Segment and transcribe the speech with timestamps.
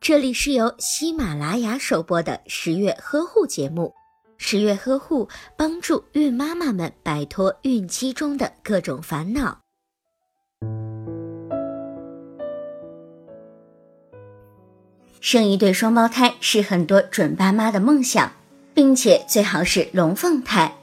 [0.00, 3.94] 这里是由喜马拉雅首播的十月呵护节目。
[4.36, 9.60] 十月呵护帮助孕妈妈们摆脱孕期中的各种烦恼。
[15.20, 18.32] 生一对双胞胎是很多准爸妈的梦想，
[18.74, 20.76] 并且最好是龙凤胎，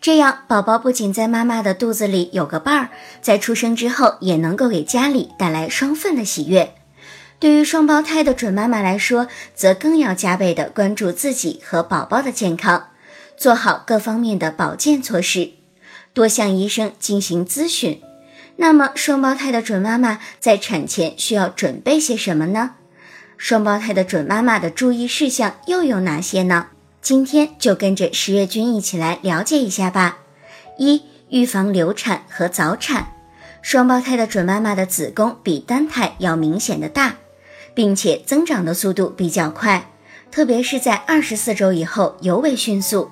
[0.00, 2.90] 这样宝宝不仅在妈妈的肚子里有个伴儿，
[3.22, 6.74] 在出生之后也能够给家里带来双份的喜悦。
[7.40, 12.88] 对于双胞胎的准妈妈来说，则更要加倍的关注自己和宝宝的健康，
[13.36, 15.52] 做好各方面的保健措施，
[16.12, 18.02] 多向医生进行咨询。
[18.56, 22.74] 那么，双胞胎的准妈妈在产前需要准备些什么呢？
[23.36, 26.66] 双胞胎的准妈妈的注意事项又有哪些呢？
[27.00, 30.18] 今天就跟着十月君一起来了解一下吧。
[30.76, 33.12] 一、预防流产和早产。
[33.62, 37.14] 双胞胎的准妈妈的子宫比单胎要明显的大。
[37.78, 39.92] 并且增长的速度比较快，
[40.32, 43.08] 特别是在二十四周以后尤为迅速。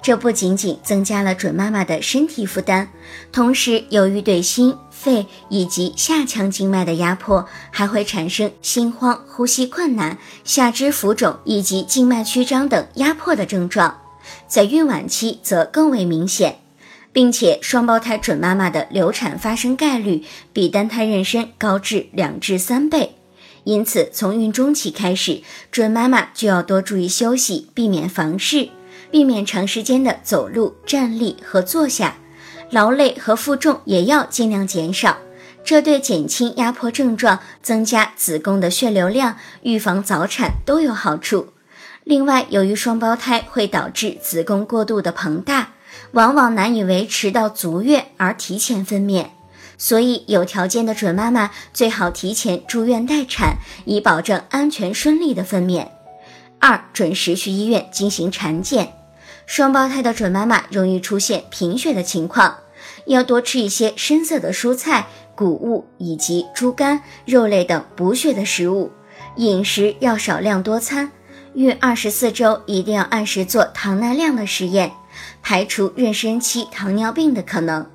[0.00, 2.86] 这不仅仅增加了准妈妈的身体负担，
[3.32, 13.98] 同时由于对心肺以及下腔静脉的压迫，还会产生心慌、呼吸困难、下肢浮肿以及静脉曲张等压迫的症状。
[14.46, 16.60] 在孕晚期则更为明显，
[17.12, 23.16] 并且双胞胎准妈妈的流产发生概率比单胎妊娠高至两至三倍。
[23.64, 28.68] 因此，从孕中期开始，准妈妈就要多注意休息，避免房事，
[29.10, 32.16] 避免长时间的走路、站立和坐下，
[32.70, 35.18] 劳累和负重也要尽量减少。
[35.64, 41.48] 这对减轻压迫症状、增加子宫的血流量、预防早产都有好处。
[42.04, 45.72] 另外，由于双胞胎会导致子宫过度的膨大，
[46.12, 49.28] 往往难以维持到足月而提前分娩。
[49.76, 55.88] 所以，有条件的准妈妈最好提前住院待产，以保证安全顺利的分娩。
[56.60, 58.94] 二、准时去医院进行产检。
[59.46, 62.58] 双胞胎的准妈妈容易出现贫血的情况，
[63.06, 68.90] 要多吃一些深色的蔬菜、谷物以及猪肝、肉类等补血的食物。
[69.36, 71.10] 饮食要少量多餐。
[71.54, 74.92] 孕二十四周一定要按时做糖耐量的实验，
[75.42, 77.86] 排除妊娠期糖尿病的可能。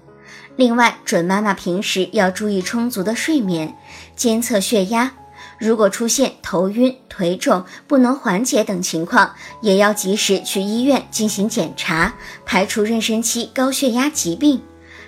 [0.60, 3.78] 另外，准妈妈平时要注意充足的睡眠，
[4.18, 5.14] 监测血压。
[5.58, 12.14] 如果出现头晕、腿肿、不能缓解等情况，也要及时去医院进行检查，
[12.46, 14.62] 排除妊娠期高血压疾病。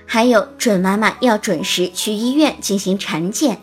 [0.05, 3.57] 还有，准妈妈要准时去医院进行产检，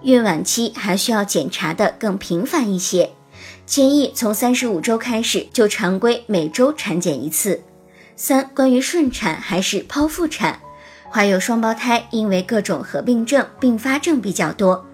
[0.00, 3.10] 孕晚期还需要检查的更频繁一些，
[3.66, 7.62] 建议从三十五周开始就常规每周产检一次。
[8.16, 10.60] 三、关于顺产还是剖腹产？
[11.10, 14.84] 怀有双胞胎，因为各种合并症、并发症比较多，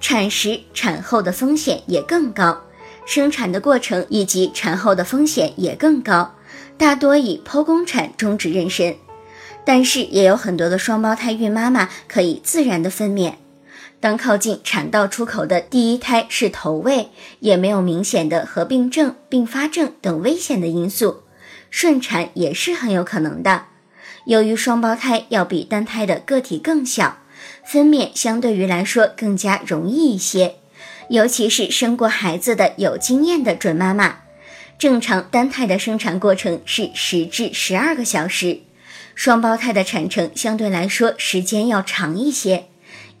[0.00, 2.62] 产时、产后的风险也更高，
[3.04, 6.34] 生产的过程以及产后的风险也更高，
[6.78, 8.94] 大多以剖宫产终止妊娠。
[9.64, 13.34] 但是也有很多的双胞胎孕妈妈可以自然的分娩。
[13.98, 17.08] 当靠近产道出口的第一胎是头位，
[17.40, 21.22] 也没有明显的合并症、并发症等危险的因素，
[21.70, 23.64] 顺产也是很有可能的。
[24.26, 27.18] 由于双胞胎要比单胎的个体更小，
[27.64, 30.56] 分娩相对于来说更加容易一些，
[31.10, 34.18] 尤其是生过孩子的有经验的准妈妈。
[34.78, 38.62] 正常单胎的生产过程是十至十二个小时，
[39.14, 42.66] 双胞胎的产程相对来说时间要长一些，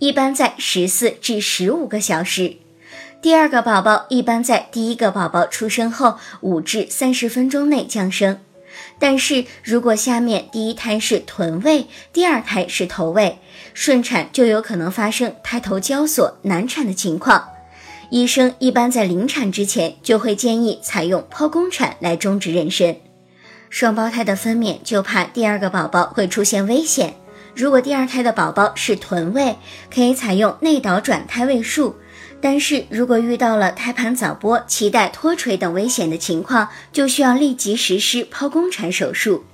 [0.00, 2.56] 一般在十四至十五个小时。
[3.22, 8.40] 第二个宝宝一般在第一个宝宝出生后五至三十分钟内降生。
[8.98, 13.38] 但是如果下面第一胎是臀位，第二胎是头位，
[13.74, 17.48] 顺产就有可能发生胎头交锁难产的情况。
[18.10, 22.96] 医生一般在临产之前就会建议采用剖宫产来终止妊娠。
[23.68, 27.16] 双胞胎的分娩就怕第二个宝宝会出现危险。
[27.56, 29.56] 如果第二胎的宝宝是臀位，
[29.90, 31.96] 可以采用内倒转胎位术。
[32.38, 39.44] 但是如果遇到了胎盘早剥、脐带脱垂等危险的情况，就需要立即实施剖宫产手术。